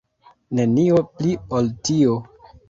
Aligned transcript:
Nenio 0.59 1.03
pli 1.19 1.35
ol 1.61 1.71
tio. 1.91 2.17